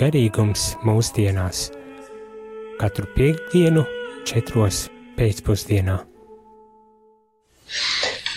[0.00, 1.66] Garīgums mūsdienās.
[2.80, 3.82] Katru piekdienu,
[4.24, 4.86] četros
[5.18, 5.98] pēcpusdienā.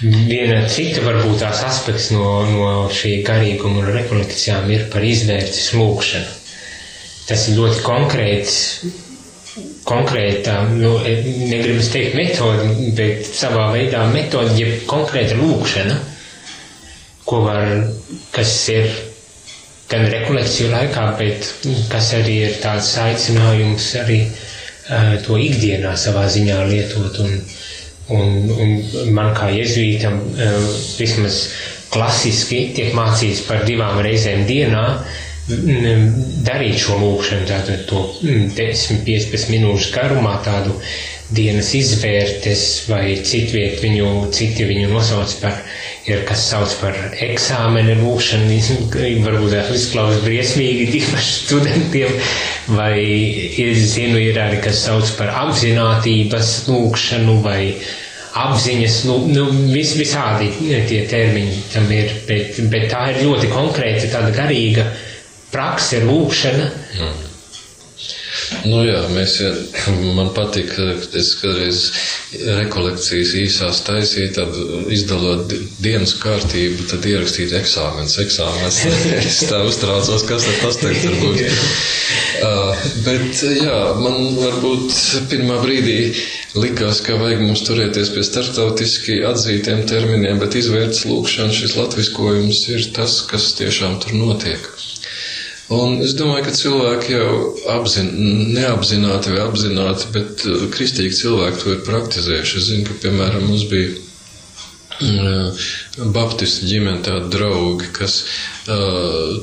[0.04, 6.34] Viena cita varbūt tās aspekts no, no šī garīguma un rekolekcijām ir par izvērtes lūkšanu.
[7.30, 8.58] Tas ir ļoti konkrēts,
[9.88, 15.96] konkrēta, nu, negribas teikt metodi, bet savā veidā metodi, ja konkrēta lūkšana,
[17.24, 17.72] ko var,
[18.36, 18.92] kas ir
[19.94, 21.50] gan rekolekciju laikā, bet
[21.92, 27.20] kas arī ir tāds aicinājums arī uh, to ikdienā savā ziņā lietot.
[27.24, 27.38] Un,
[28.18, 30.58] un, un man kā jezuītam uh,
[30.98, 31.44] vismaz
[31.94, 34.88] klasiski tiek mācīts par divām reizēm dienā
[36.48, 40.78] darīt šo lūkšanu, tātad to 10-15 minūšu garumā tādu
[41.38, 45.60] dienas izvērtes vai citviet viņu, citi viņu nosauc par
[46.10, 48.58] ir kas sauc par eksāmena lūkšanu,
[49.24, 52.18] varbūt tas izklausās briesmīgi tīpaši studentiem,
[52.76, 57.62] vai ir, zinu, ir arī kas sauc par apzinātības lūkšanu vai
[58.44, 60.50] apziņas, nu, nu vis, visādi
[60.90, 64.88] tie termiņi tam ir, bet, bet tā ir ļoti konkrēta tāda garīga
[65.54, 66.72] prakse, lūkšana.
[66.98, 67.33] Mm.
[68.68, 69.38] Nu jā, mēs,
[70.18, 70.72] man patīk,
[71.20, 71.82] es kādreiz
[72.60, 74.60] rekolekcijas īsās taisīju, tad
[74.94, 78.80] izdalot dienas kārtību, tad ierakstīt eksāmenes, eksāmenes.
[79.20, 81.44] es tā uztraucos, kas tad tas tagad var būt.
[82.44, 84.96] Uh, bet jā, man varbūt
[85.32, 86.00] pirmā brīdī
[86.60, 92.90] likās, ka vajag mums turēties pie startautiski atzītiem terminiem, bet izvērts lūkšana, šis latviskojums ir
[92.96, 94.68] tas, kas tiešām tur notiek.
[95.74, 97.34] Un es domāju, ka cilvēki jau
[97.74, 98.10] apzin,
[98.56, 102.58] neapzināti vai apzināti, bet uh, kristīgi cilvēki to ir praktizējuši.
[102.60, 105.66] Es zinu, ka, piemēram, mums bija uh,
[106.16, 108.20] Baptistu ģimene tādi draugi, kas
[108.68, 109.38] uh,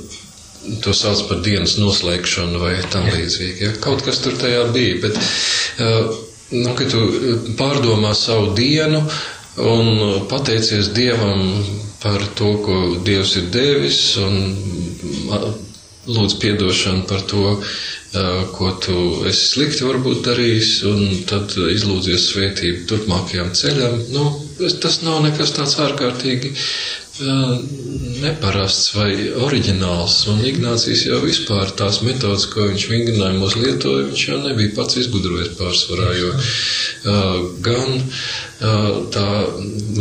[0.85, 3.65] to sauc par dienas noslēgšanu vai tam līdzīgi.
[3.65, 3.73] Ja?
[3.83, 5.19] Kaut kas tur tajā bija, bet,
[5.81, 6.13] uh,
[6.53, 7.01] nu, kad tu
[7.59, 9.03] pārdomā savu dienu
[9.61, 11.49] un pateicies Dievam
[12.03, 14.55] par to, ko Dievs ir devis un
[16.17, 17.43] lūdz piedošanu par to,
[18.57, 18.95] ko tu
[19.31, 23.99] esi slikti varbūt darījis, un tad izlūdzies svētību turpmākajam ceļam.
[24.17, 24.25] Nu,
[24.83, 26.51] tas nav nekas tāds ārkārtīgi
[28.21, 29.11] neparasts vai
[29.45, 30.17] oriģināls.
[30.33, 35.55] Un Ignācijas jau vispār tās metodas, ko viņš vingrinājumos lietoja, viņš jau nebija pats izgudrojis
[35.59, 39.27] pārsvarā, jo uh, gan uh, tā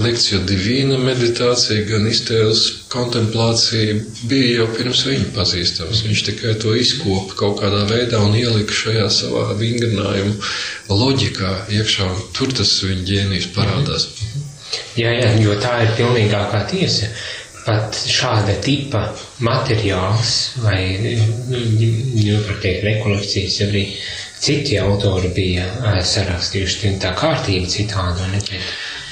[0.03, 3.99] lekcija divīna meditācija, gan iztēles kontemplācija
[4.32, 6.03] bija jau pirms viņa pazīstams.
[6.07, 10.38] Viņš tikai to izkopa kaut kādā veidā un ielika šajā savā vingrinājuma
[10.89, 12.11] loģikā iekšā.
[12.38, 14.09] Tur tas viņa ģēnijs parādās.
[14.09, 14.49] Mm -hmm.
[14.99, 17.09] Jā, jā, jo tā ir pilnīgākā tiesa.
[17.65, 19.01] Pat šāda tipa
[19.45, 20.80] materiāls vai,
[21.51, 23.84] nu, teikt, rekolekcijas arī
[24.39, 25.67] citi autori bija
[26.13, 28.30] sarakstījuši, tā kārtība citāda.
[28.32, 28.70] Ne, bet,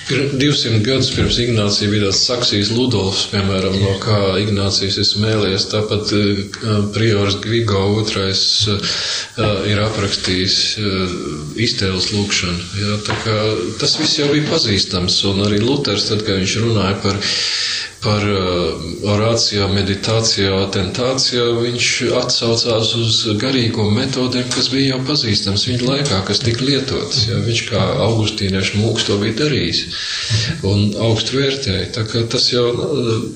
[0.07, 5.65] 200 gadus pirms Ignācija bija tāds Saksijas Ludolfs, piemēram, no kā Ignācijas ir smēlies.
[5.73, 6.43] Tāpat uh,
[6.95, 8.41] Prioris Gvigo otrais
[8.71, 8.79] uh,
[9.67, 10.57] ir aprakstījis
[11.67, 12.69] iztēles lūkšanu.
[12.83, 13.37] Jā, tā kā
[13.81, 17.19] tas viss jau bija pazīstams, un arī Luters, tad, kad viņš runāja par
[18.07, 21.87] par uh, orācijā, meditācijā, atentācijā, viņš
[22.21, 27.25] atsaucās uz garīgo metodēm, kas bija jau pazīstams viņa laikā, kas tika lietotas.
[27.27, 27.41] Ja?
[27.43, 29.83] Viņš kā augustīniešu mūks to bija darījis
[30.71, 31.89] un augstu vērtēja.
[31.97, 32.65] Tā kā tas jau,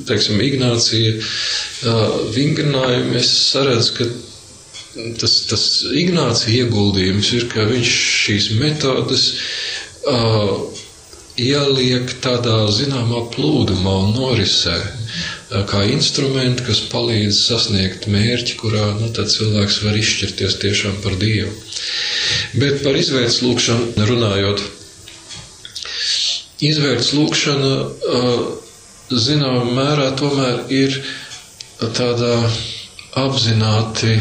[0.07, 4.09] teiksim, Ignācija uh, vingrinājumi, es saredzu, ka
[5.19, 5.65] tas, tas
[5.99, 7.91] Ignācija ieguldījums ir, ka viņš
[8.23, 9.27] šīs metodas
[10.07, 10.80] uh,
[11.39, 14.75] ieliek tādā zināmā plūdumā un norisē,
[15.71, 21.51] kā instrumenti, kas palīdz sasniegt mērķi, kurā nu, cilvēks var izšķirties tiešām par Dievu.
[22.61, 24.63] Bet par izvērts lūkšanu runājot,
[26.71, 27.73] izvērts lūkšana
[29.11, 30.99] zināmā mērā tomēr ir
[31.97, 32.35] tādā
[33.19, 34.15] apzināti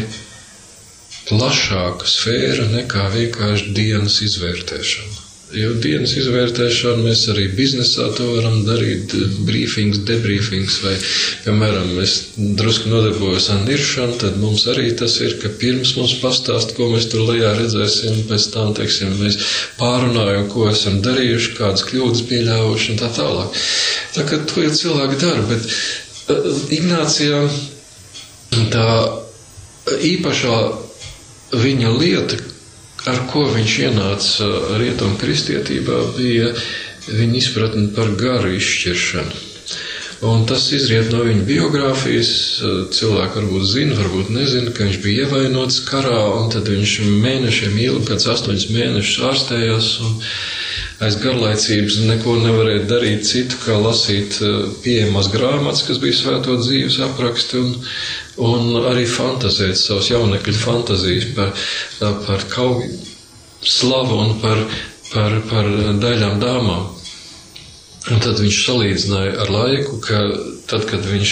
[1.29, 5.10] plašāka sfēra nekā vienkārši dienas izvērtēšana.
[5.51, 9.11] Jo dienas izvērtēšanu mēs arī biznesā to varam darīt,
[9.47, 10.93] brīfings, debriefings, vai,
[11.43, 12.13] piemēram, mēs
[12.59, 17.09] drusku nodarbojos ar niršanu, tad mums arī tas ir, ka pirms mums pastāst, ko mēs
[17.11, 19.39] tur lejā redzēsim, pēc tam, teiksim, mēs
[19.81, 23.59] pārunājam, ko esam darījuši, kādas kļūdas pieļāvuši un tā tālāk.
[24.15, 26.47] Tā kā to jau cilvēki dara, bet uh,
[26.79, 27.43] Ignācijā
[28.71, 28.87] tā
[30.13, 30.57] īpašā
[31.59, 32.39] viņa lieta,
[33.11, 34.49] ar ko viņš ienāca
[34.81, 36.51] rietumu kristietībā, bija
[37.11, 39.47] viņa izpratne par garu izšķiršanu.
[40.21, 42.31] Un tas izriet no viņa biogrāfijas.
[42.93, 46.93] Cilvēki varbūt zina, varbūt nezina, ka viņš bija ievainots karā, un tad viņš
[47.23, 49.87] mēnešiem ilgi, pēc astoņus mēnešus ārstējās.
[51.01, 54.35] Aiz garlaicības neko nevarēja darīt citu, kā lasīt
[54.83, 57.71] pieejamas grāmatas, kas bija svēto dzīves apraksti, un,
[58.45, 61.55] un arī fantazēt savus jaunekļu fantazijas par,
[62.27, 62.91] par kauju
[63.65, 64.61] slavu un par,
[65.09, 65.69] par, par
[66.05, 66.89] daļām dāmām.
[68.11, 70.21] Un tad viņš salīdzināja ar laiku, ka
[70.71, 71.31] tad, kad viņš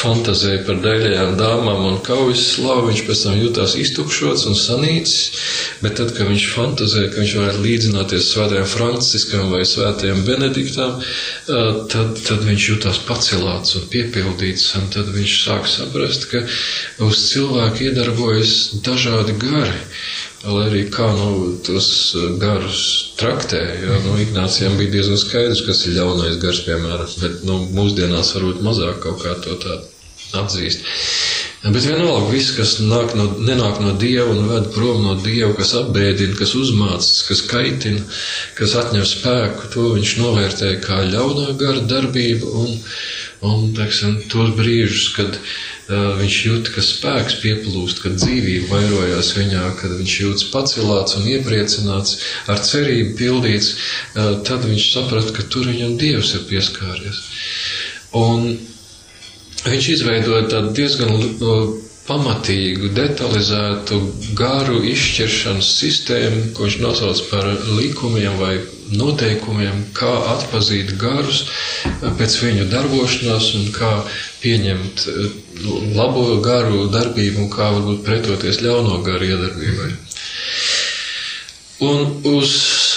[0.00, 5.42] fantazēja par daļajām dāmām un kaujas slavu, viņš pēc tam jutās iztukšots un sanīcis,
[5.84, 10.96] bet tad, kad viņš fantazēja, ka viņš varētu līdzināties svētajam Franciskam vai svētajam Benediktam,
[11.46, 16.44] tad, tad viņš jutās pacelāts un piepildīts, un tad viņš sāk saprast, ka
[17.06, 18.56] uz cilvēku iedarbojas
[18.86, 19.78] dažādi gari.
[20.40, 21.32] Lai arī kā nu,
[21.66, 21.86] tos
[22.16, 22.82] eh, garus
[23.20, 28.32] traktē, jo nu, Ignācijam bija diezgan skaidrs, kas ir ļaunais gars, piemēram, bet nu, mūsdienās
[28.38, 29.84] varbūt mazāk kaut kā to tādu
[30.40, 30.86] atzīst.
[31.60, 35.74] Bet vienalga, viss, kas nāk no, nenāk no dieva un ved prom no dieva, kas
[35.76, 38.00] apbēdina, kas uzmācas, kas kaitina,
[38.56, 42.72] kas atņem spēku, to viņš novērtē kā ļaunā gara darbību un,
[43.50, 45.36] un teiksim, tos brīžus, kad
[45.90, 52.16] viņš jūt, ka spēks pieplūst, kad dzīvība vairojās viņā, kad viņš jūtas pacelāts un iepriecināts,
[52.48, 53.74] ar cerību pildīts,
[54.16, 57.20] tad viņš saprata, ka tur viņam Dievs ir pieskāries.
[58.16, 58.54] Un
[59.66, 61.14] viņš izveidoja tādu diezgan
[62.10, 63.98] pamatīgu, detalizētu,
[64.38, 67.46] garu izšķiršanas sistēmu, ko viņš nosauc par
[67.78, 68.54] likumiem vai
[68.98, 71.44] noteikumiem, kā atpazīt garus
[72.18, 73.92] pēc viņu darbošanās un kā
[74.42, 75.04] pieņemt
[75.94, 79.90] labo garu darbību un kā varbūt pretoties ļauno garu iedarbībai.
[81.86, 82.50] Un uz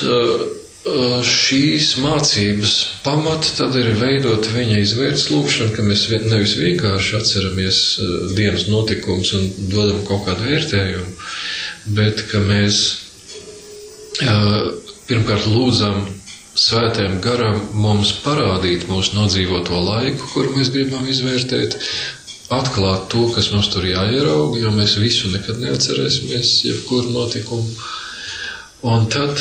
[0.04, 0.48] uh,
[0.84, 2.72] šīs mācības
[3.06, 7.78] pamata tad ir veidot viņa izvērts lūkšana, ka mēs nevis vienkārši atceramies
[8.36, 11.14] dienas notikumus un dodam kaut kādu vērtējumu,
[11.96, 12.82] bet ka mēs
[15.08, 16.04] pirmkārt lūdzam
[16.54, 21.80] svētiem garam mums parādīt mūsu nodzīvoto laiku, kuru mēs gribam izvērtēt,
[22.54, 27.72] atklāt to, kas mums tur jāierauga, jo mēs visu nekad neatcerēsimies, jebkuru notikumu.
[28.84, 29.40] Un tad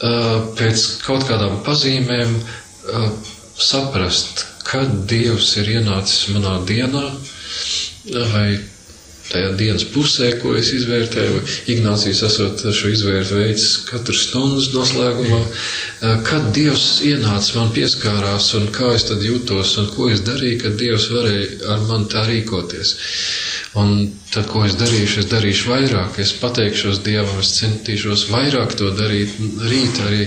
[0.00, 2.34] pēc kaut kādām pazīmēm
[3.58, 7.04] saprast, kad Dievs ir ienācis manā dienā,
[8.34, 8.48] vai
[9.32, 11.40] tajā dienas pusē, ko es izvērtēju.
[11.74, 15.40] Ignācijas esot šo izvērtu veids katru stundas noslēgumā,
[16.28, 20.78] kad Dievs ienāca man pieskārās un kā es tad jūtos un ko es darīju, kad
[20.80, 22.94] Dievs varēja ar mani tā rīkoties.
[23.78, 23.94] Un
[24.32, 29.36] tad, ko es darīšu, es darīšu vairāk, es pateikšos Dievam, es centīšos vairāk to darīt
[29.68, 30.24] rīt arī,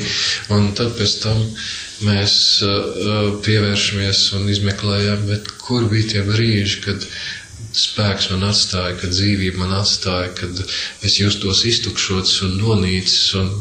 [0.53, 1.41] un tad pēc tam
[2.05, 2.33] mēs
[3.45, 7.05] pievēršamies un izmeklējam, bet kur bija tie brīži, kad
[7.78, 10.63] spēks man atstāja, kad dzīvība man atstāja, kad
[11.07, 13.51] es justos iztukšots un nonīcis, un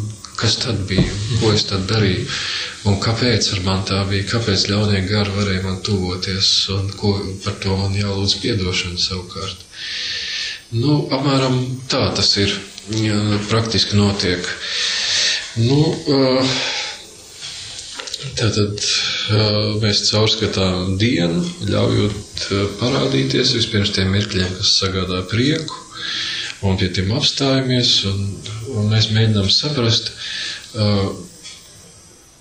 [0.41, 2.25] kas tad bija, ko es tad darīju,
[2.89, 7.59] un kāpēc ar man tā bija, kāpēc ļaunie gari varēja man tuvoties, un ko par
[7.63, 9.67] to man jālūdz piedošana savukārt.
[10.73, 12.55] Nu, apmēram tā tas ir.
[12.91, 13.19] Jā,
[13.51, 14.47] praktiski notiek.
[15.63, 15.77] Nu,
[18.41, 18.85] tātad
[19.83, 22.45] mēs caurskatām dienu, ļaujot
[22.81, 25.77] parādīties vispirms tiem mirkļiem, kas sagādā prieku,
[26.66, 28.23] un pie tiem apstājamies, un,
[28.77, 30.12] un mēs mēģinām saprast,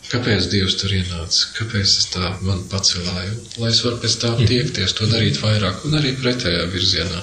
[0.09, 1.51] Kāpēc Dievs tur ienāca?
[1.53, 3.33] Kāpēc tas tā man pacelāja?
[3.61, 7.19] Lai es varu pēc tā tiekties, to darīt vairāk un arī pretējā virzienā.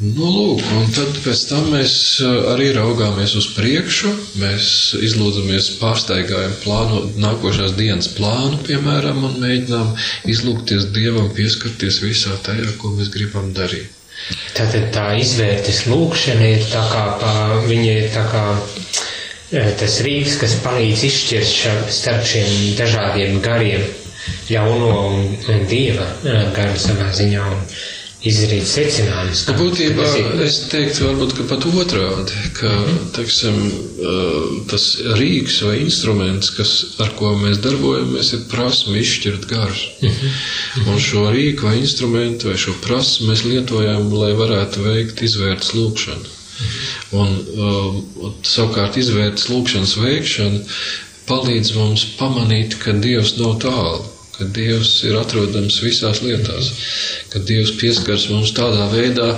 [0.00, 1.94] Nu, lūk, un tad pēc tam mēs
[2.24, 4.12] eh, arī raugāmies uz priekšu.
[4.40, 9.92] Mēs izlūdzamies, pārsteigājam plānu, nākošās dienas plānu, piemēram, un mēģinām
[10.32, 13.92] izlūgties Dievam, pieskarties visā tajā, ko mēs gribam darīt.
[14.56, 17.32] Tātad tā izvērtes lūkšana ir tā kā, pa,
[17.68, 18.44] viņa ir tā kā
[19.50, 23.82] Eh, tas rīks, kas palīdz izšķirt ša, starp šiem dažādiem gariem,
[24.46, 27.48] ļauno un, un dieva eh, garu savā ziņā.
[27.56, 27.64] Un,
[28.26, 29.42] izdarīt secinājumus.
[29.48, 30.06] Nu, būtībā
[30.44, 33.06] es teiktu, varbūt pat otrādi, ka mm -hmm.
[33.16, 34.84] teiksim, eh, tas
[35.20, 39.86] rīks vai instruments, kas, ar ko mēs darbojamies, ir prasme izšķirt garus.
[40.02, 40.92] Mm -hmm.
[40.92, 46.36] Un šo rīku vai instrumentu vai šo prasmu mēs lietojam, lai varētu veikt izvērts lūkšanu.
[47.12, 50.60] Un, uh, savukārt, izvērtas lūkšanas veikšana
[51.30, 54.04] palīdz mums pamanīt, ka Dievs nav tālu,
[54.40, 56.72] ka Dievs ir atrodams visās lietās,
[57.32, 59.34] ka Dievs pieskars mums tādā veidā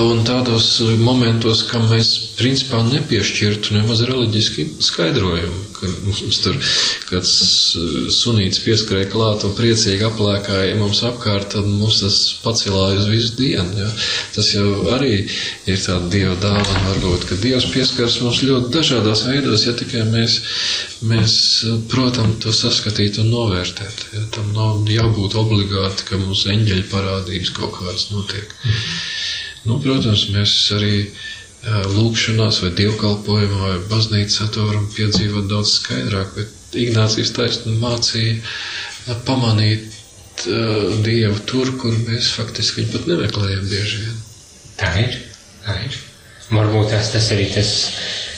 [0.00, 0.68] un tādos
[1.02, 6.56] momentos, kam mēs principā nepiešķirtu nemaz reliģiski skaidrojumu, ka mums tur
[7.10, 7.32] kāds
[8.16, 13.84] sunīts pieskarēja klāt un priecīgi aplēkāja mums apkārt, tad mums tas pacelāja uz visu dienu.
[13.84, 13.90] Ja?
[14.34, 19.66] Tas jau arī ir tāda Dieva dāvana varbūt, ka Dievs pieskars mums ļoti dažādās veidos,
[19.68, 20.40] ja tikai mēs,
[21.06, 21.36] mēs
[21.92, 24.06] protam, to saskatīt un novērtēt.
[24.16, 24.26] Ja?
[24.44, 28.50] Tam nav jābūt obligāti, ka mums eņģeļi parādīs kaut kāds notiek.
[29.64, 30.96] Nu, protams, mēs arī
[31.94, 39.88] lūkšanās vai dievkalpojumā vai baznīcā to varam piedzīvot daudz skaidrāk, bet Ignācijas taisnība mācīja pamanīt
[40.50, 44.22] uh, Dievu tur, kur mēs faktiski viņu pat nemeklējam bieži vien.
[44.76, 45.20] Tā ir,
[45.64, 46.00] tā ir.
[46.50, 47.70] Varbūt tas, tas arī tas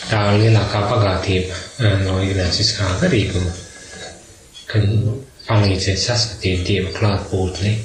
[0.06, 1.58] tā lielākā pagātība
[2.06, 3.56] no Ignāciskā garīguma,
[4.70, 4.86] kad
[5.50, 7.76] palīdzēt saskatīt Dieva klātbūtni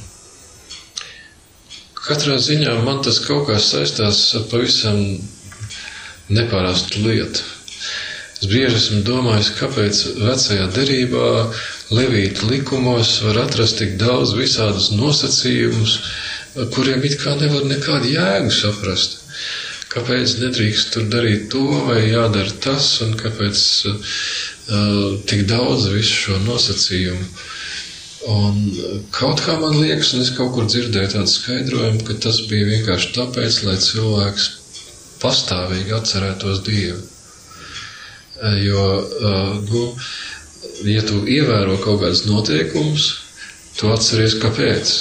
[2.02, 4.98] Katrā ziņā man tas kaut kā saistās ar pavisam
[6.38, 7.44] neparastu lietu.
[8.42, 11.28] Es bieži esmu domājis, kāpēc vecajā derībā,
[11.94, 15.94] levīta likumos var atrast tik daudz visādus nosacījumus,
[16.74, 19.21] kuriem it kā nevar nekādu jēgu saprast.
[19.92, 24.14] Kāpēc nedrīkst tur darīt to, vai jādara tas, un kāpēc uh,
[25.28, 27.26] tik daudz visu šo nosacījumu.
[28.32, 28.58] Un
[29.16, 33.16] kaut kā man liekas, un es kaut kur dzirdēju tādu skaidrojumu, ka tas bija vienkārši
[33.16, 34.50] tāpēc, lai cilvēks
[35.24, 37.02] pastāvīgi atcerētos Dievu.
[38.62, 38.86] Jo,
[39.66, 39.82] nu,
[40.90, 43.08] ja tu ievēro kaut kādus noteikumus,
[43.78, 44.94] tu atceries, kāpēc.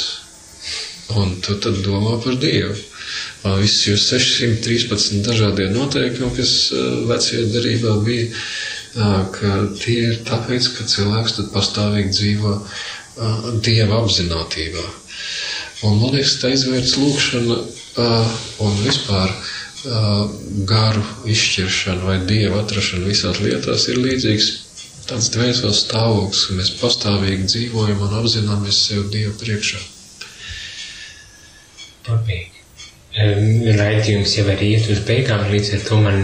[1.21, 2.77] Un tu tad domā par Dievu.
[3.61, 6.53] Visi jūs 613 dažādie noteikumi, kas
[7.11, 8.29] vecajā darībā bija,
[9.37, 9.53] ka
[9.83, 12.55] tie ir tāpēc, ka cilvēks tad pastāvīgi dzīvo
[13.67, 14.87] dieva apziņotībā.
[15.89, 17.61] Un man liekas, tā izvērts lūkšana
[18.67, 19.33] un vispār
[20.69, 24.51] garu izšķiršana vai dieva atrašana visās lietās ir līdzīgs
[25.11, 29.81] tāds dvēseles stāvoklis, ka mēs pastāvīgi dzīvojam un apzināmies sev Dievu priekšā.
[32.07, 32.60] Papīgi.
[33.17, 36.21] Raidījums jau arī iet uz beigām, līdz ar to man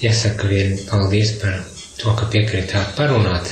[0.00, 1.58] jāsaka vien paldies par
[1.98, 3.50] to, ka piekritāt parunāt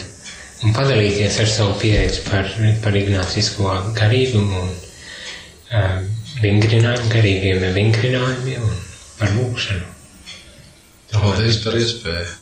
[0.65, 2.49] un padalīties ar savu pieredzi par,
[2.85, 6.01] par ignācisko garīgumu un uh,
[6.41, 8.81] vingrinājumu, garīgiem vingrinājumiem un
[9.21, 9.93] par lūkšanu.
[11.13, 12.35] Paldies par iespēju!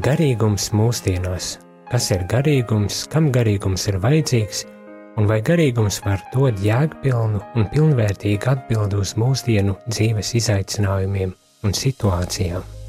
[0.00, 1.58] Garīgums mūsdienās.
[1.90, 4.64] Kas ir garīgums, kam garīgums ir vajadzīgs,
[5.18, 11.34] un vai garīgums var dot jēgpilnu un pilnvērtīgu atbildi uz mūsdienu dzīves izaicinājumiem
[11.66, 12.79] un situācijām?